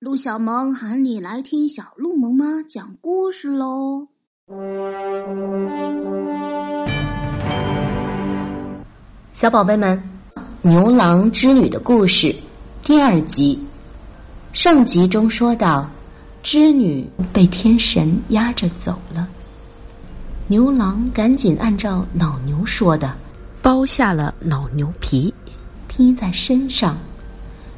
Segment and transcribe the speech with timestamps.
[0.00, 4.06] 陆小萌喊你来听小鹿萌妈讲故事喽！
[9.32, 10.00] 小宝贝们，
[10.62, 12.28] 《牛郎织女的故事》
[12.84, 13.58] 第二集，
[14.52, 15.90] 上集中说到，
[16.44, 19.26] 织女被天神压着走了，
[20.46, 23.12] 牛郎赶紧按照老牛说的，
[23.60, 25.34] 剥下了老牛皮，
[25.88, 26.96] 披在身上，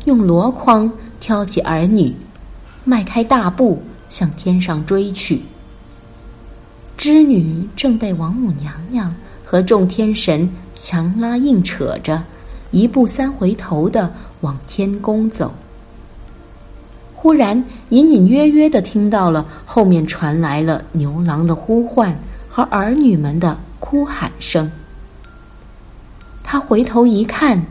[0.04, 0.92] 用箩筐。
[1.20, 2.12] 挑起儿女，
[2.84, 5.42] 迈开大步向天上追去。
[6.96, 12.22] 织女正被王母娘娘和众天神强拉硬扯着，
[12.70, 15.54] 一步三回头的往天宫走。
[17.14, 22.18] 忽然，隐隐约约的听到了后面传来了牛郎的呼唤
[22.48, 24.70] 和儿女们的哭喊声。
[26.42, 27.62] 她回头一看，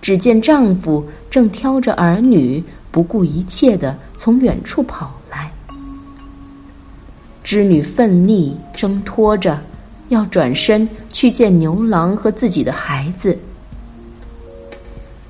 [0.00, 2.64] 只见丈夫正挑着儿女。
[2.94, 5.50] 不顾一切的从远处跑来，
[7.42, 9.60] 织女奋力挣脱着，
[10.10, 13.36] 要转身去见牛郎和自己的孩子。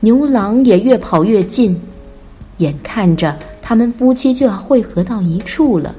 [0.01, 1.81] 牛郎也越跑越近，
[2.59, 5.95] 眼看着他们夫妻就要汇合到一处了。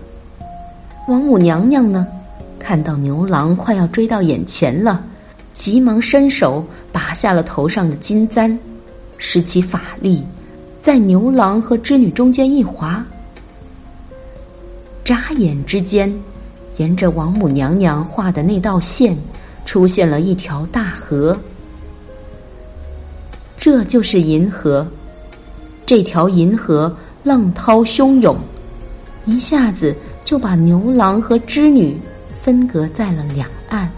[1.08, 2.06] 王母娘娘呢，
[2.60, 5.04] 看到牛郎快要追到眼前了，
[5.52, 8.56] 急忙伸手拔下了头上的金簪，
[9.18, 10.24] 施起法力。
[10.86, 13.04] 在牛郎和织女中间一划，
[15.04, 16.16] 眨眼之间，
[16.78, 19.18] 沿着王母娘娘画的那道线，
[19.66, 21.36] 出现了一条大河。
[23.58, 24.86] 这就是银河。
[25.88, 28.38] 这条银河浪涛汹涌，
[29.26, 31.98] 一下子就把牛郎和织女
[32.40, 33.90] 分隔在了两岸。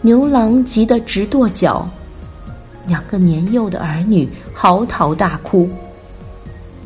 [0.00, 1.86] 牛郎急得直跺脚。
[2.86, 5.68] 两个年幼的儿女嚎啕大哭，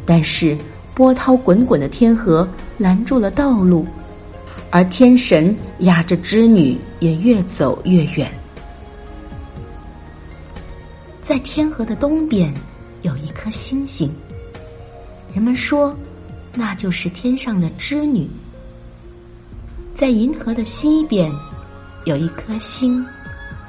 [0.06, 0.56] 但是
[0.94, 3.86] 波涛滚滚的天河拦住了道路，
[4.70, 8.30] 而天神压着织女也越走越远。
[11.22, 12.52] 在天河的东边
[13.02, 14.10] 有一颗星星，
[15.34, 15.94] 人们说
[16.54, 18.28] 那就是天上的织女。
[19.94, 21.30] 在银河的西边
[22.04, 23.04] 有一颗星，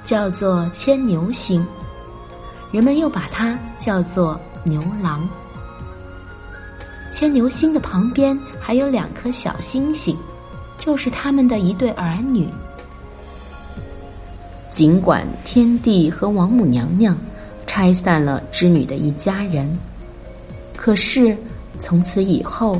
[0.05, 1.65] 叫做牵牛星。
[2.71, 5.27] 人们又把它叫做牛郎。
[7.11, 10.15] 牵牛星的旁边还有两颗小星星，
[10.77, 12.47] 就是他们的一对儿女。
[14.69, 17.17] 尽管天帝和王母娘娘
[17.65, 19.75] 拆散了织女的一家人，
[20.77, 21.35] 可是
[21.79, 22.79] 从此以后，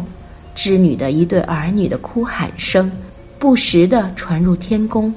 [0.53, 2.91] 织女的一对儿女的哭喊声
[3.39, 5.11] 不时的传入天宫，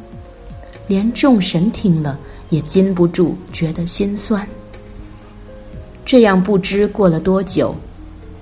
[0.89, 2.19] 连众神听了
[2.49, 4.49] 也禁不住觉得心酸。
[6.05, 7.75] 这样不知过了多久，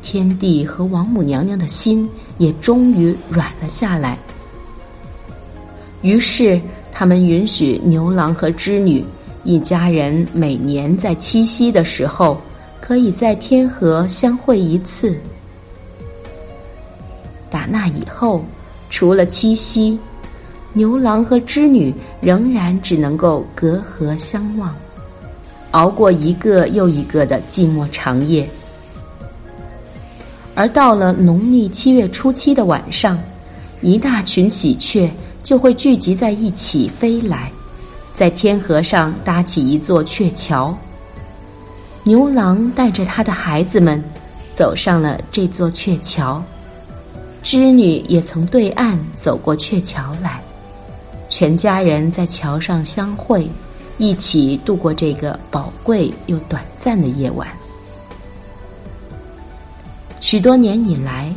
[0.02, 4.18] 天帝和王母娘娘的心也终于软了下来。
[6.02, 6.60] 于是，
[6.90, 9.04] 他们允许牛郎和织女
[9.44, 12.40] 一家人每年在七夕的时候，
[12.80, 15.14] 可以在天河相会一次。
[17.50, 18.42] 打那以后，
[18.88, 19.98] 除了七夕，
[20.72, 24.74] 牛郎和织女仍然只能够隔河相望。
[25.72, 28.48] 熬过一个又一个的寂寞长夜，
[30.54, 33.18] 而到了农历七月初七的晚上，
[33.80, 35.10] 一大群喜鹊
[35.44, 37.52] 就会聚集在一起飞来，
[38.14, 40.76] 在天河上搭起一座鹊桥。
[42.02, 44.02] 牛郎带着他的孩子们
[44.54, 46.42] 走上了这座鹊桥，
[47.42, 50.42] 织女也从对岸走过鹊桥来，
[51.28, 53.48] 全家人在桥上相会。
[54.00, 57.46] 一起度过这个宝贵又短暂的夜晚。
[60.20, 61.30] 许多年以来，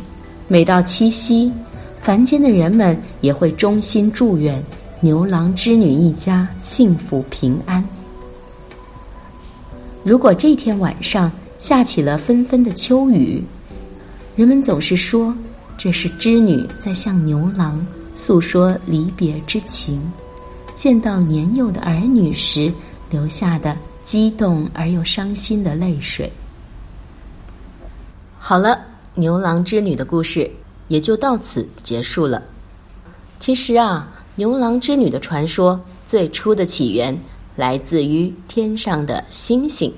[0.48, 1.52] 每到七夕，
[2.00, 4.64] 凡间的人们也会衷心祝愿
[5.00, 7.86] 牛郎织女一家幸福平安。
[10.02, 13.44] 如果这天晚上下起了纷纷的秋雨，
[14.36, 15.36] 人们总是说
[15.76, 20.00] 这是织女在向牛郎诉说离别之情。
[20.74, 22.72] 见到年幼的儿女时，
[23.08, 26.30] 流下的激动而又伤心的泪水。
[28.38, 28.78] 好了，
[29.14, 30.50] 牛郎织女的故事
[30.88, 32.42] 也就到此结束了。
[33.38, 37.16] 其实啊，牛郎织女的传说最初的起源
[37.54, 39.92] 来自于天上的星星。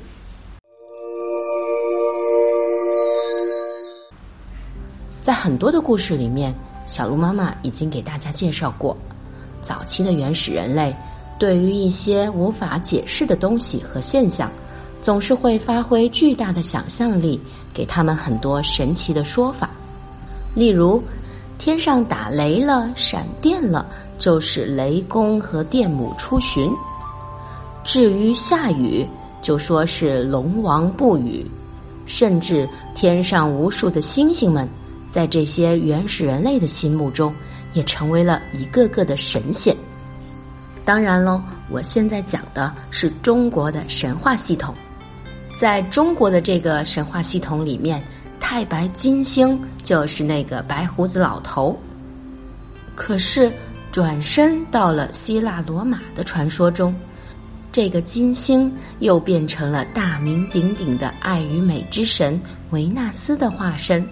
[5.23, 6.55] 在很多的故事里面，
[6.87, 8.97] 小鹿妈妈已经给大家介绍过。
[9.67, 10.95] 早期的原始人类，
[11.41, 14.49] 对于一些无法解释的东西和现象，
[15.03, 17.41] 总是会发挥巨大的想象力，
[17.75, 19.69] 给他们很多神奇的说法。
[20.55, 21.03] 例如，
[21.59, 23.85] 天上打雷了、闪电了，
[24.19, 26.71] 就是雷公和电母出巡；
[27.83, 29.05] 至于下雨，
[29.43, 31.45] 就说是龙王不雨。
[32.07, 34.69] 甚至天上无数的星星们，
[35.11, 37.35] 在这些原始人类的心目中，
[37.77, 39.77] 也成为了一个个的神仙。
[40.83, 44.75] 当然喽，我现在讲的是中国的神话系统。
[45.61, 48.03] 在中国的这个神话系统里面，
[48.41, 51.79] 太白金星就是那个白胡子老头。
[52.95, 53.53] 可是
[53.93, 56.95] 转身到了希腊罗马的传说中，
[57.73, 62.41] 这个金星又变成了大名鼎鼎的爱与美之神
[62.71, 64.09] 维纳斯的化身。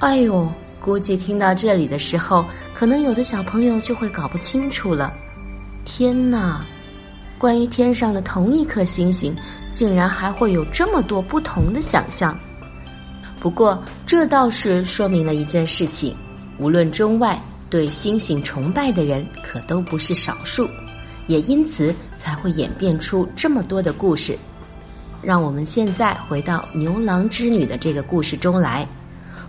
[0.00, 0.46] 哎呦！
[0.82, 2.44] 估计听到这里的时候，
[2.74, 5.14] 可能有的小朋友就会搞不清楚了。
[5.84, 6.64] 天哪，
[7.38, 9.34] 关于天上的同一颗星星，
[9.70, 12.36] 竟然还会有这么多不同的想象。
[13.38, 16.16] 不过，这倒是说明了一件事情：
[16.58, 17.40] 无论中外，
[17.70, 20.68] 对星星崇拜的人可都不是少数，
[21.28, 24.36] 也因此才会演变出这么多的故事。
[25.22, 28.84] 让我们现在回到牛郎织女的这个故事中来。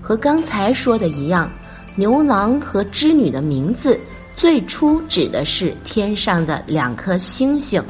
[0.03, 1.49] 和刚才说的一样，
[1.95, 3.97] 牛郎和织女的名字
[4.35, 7.81] 最初指的是天上的两颗星星。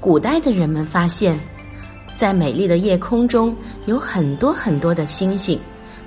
[0.00, 1.38] 古代的人们发现，
[2.16, 3.54] 在美丽的夜空中
[3.86, 5.56] 有很多很多的星星，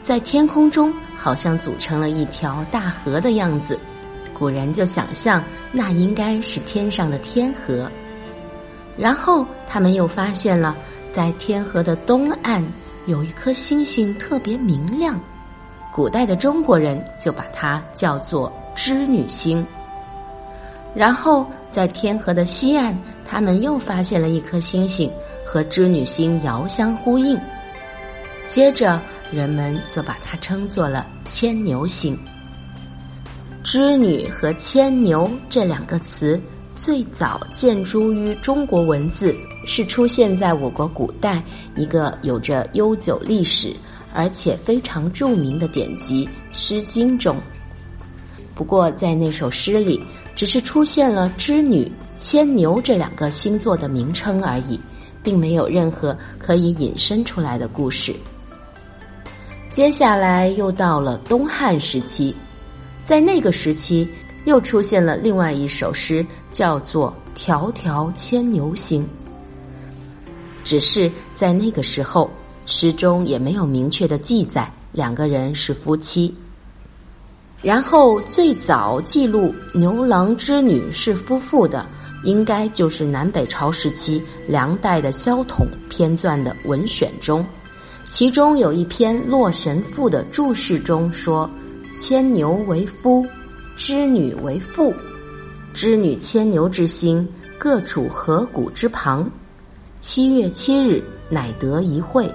[0.02, 3.80] 在天空中好像组成了一条大河的样子。
[4.38, 5.42] 古人就想象
[5.72, 7.90] 那应该是天上的天河。
[8.98, 10.76] 然后他们又发现了，
[11.14, 12.62] 在天河的东岸。
[13.12, 15.20] 有一颗星星特别明亮，
[15.92, 19.68] 古代的中国人就把它叫做织女星。
[20.96, 25.12] 然后在天河的西岸，他们又发现了一颗星星，
[25.46, 27.38] 和织女星遥相呼应。
[28.48, 32.18] 接着，人们则把它称作了牵牛星。
[33.62, 36.42] 织女和牵牛这两个词。
[36.82, 39.36] 最早见诸于中国文字，
[39.68, 41.40] 是出现在我国古代
[41.76, 43.72] 一个有着悠久历史
[44.16, 47.38] 而且非常著名的典籍《诗经》中。
[48.56, 50.02] 不过，在那首诗里，
[50.34, 51.88] 只是出现了织女、
[52.18, 54.80] 牵牛这两个星座的名称而已，
[55.22, 58.12] 并没有任何可以引申出来的故事。
[59.70, 62.36] 接下来又到了东汉时期，
[63.06, 64.10] 在那个时期。
[64.46, 69.04] 又出现了另外一首诗，叫做《迢迢牵牛星》。
[70.64, 72.30] 只是在那个时候，
[72.66, 76.34] 诗中也没有明确的记载两个人是夫妻。
[77.62, 81.86] 然后最早记录牛郎织女是夫妇的，
[82.24, 87.46] 应该就是南北朝时期梁代的萧统编撰的文选中，
[88.10, 91.50] 其中有一篇《洛神赋》的注释中说
[91.94, 93.26] ：“牵牛为夫。”
[93.84, 94.94] 织女为妇，
[95.74, 99.28] 织女牵牛之星各处河谷之旁，
[100.00, 102.32] 七月七日乃得一会。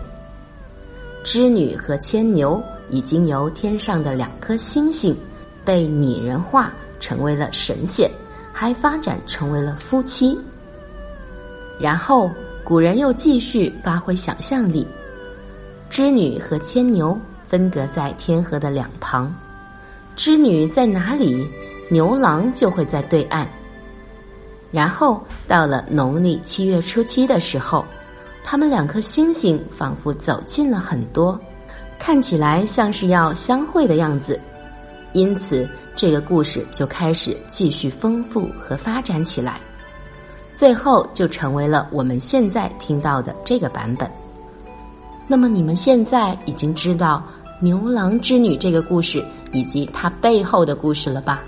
[1.22, 5.16] 织女和牵牛已经由天上的两颗星星
[5.64, 8.10] 被拟人化成为了神仙，
[8.52, 10.36] 还发展成为了夫妻。
[11.78, 12.28] 然后
[12.64, 14.84] 古人又继续发挥想象力，
[15.88, 17.16] 织女和牵牛
[17.46, 19.32] 分隔在天河的两旁。
[20.16, 21.46] 织女在哪里，
[21.90, 23.46] 牛郎就会在对岸。
[24.72, 27.84] 然后到了农历七月初七的时候，
[28.42, 31.38] 他们两颗星星仿佛走近了很多，
[31.98, 34.40] 看起来像是要相会的样子。
[35.12, 39.60] 因此，这个故事就开始继续丰富和发展起来，
[40.54, 44.10] 最后就成为了我们现在听到的这个版本。
[45.26, 47.22] 那么，你们现在已经知道。
[47.58, 51.42] 牛郎织女这个故事以及它背后的故事了吧？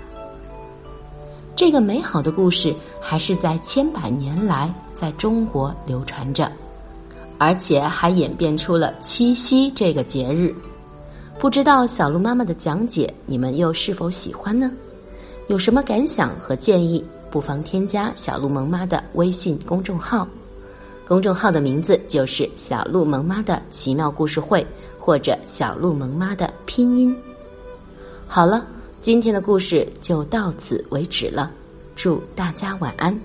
[1.55, 6.51] 这个美好的故事还是在千百年来在中国流传着，
[7.37, 10.53] 而且还演变出了七夕这个节日。
[11.37, 14.71] 不知道小鹿妈妈的讲解你们又是否喜欢呢？
[15.47, 20.27] 有什么感想和建议，不妨添加小鹿萌妈的微信公众号，
[21.07, 24.65] 公众号的名字就是小鹿萌妈的奇妙故事会。
[24.99, 27.15] 或者小鹿萌妈的拼音。
[28.27, 28.65] 好了，
[29.01, 31.51] 今天的故事就到此为止了，
[31.95, 33.19] 祝大家晚安。